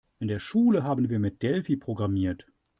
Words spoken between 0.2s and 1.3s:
der Schule haben wir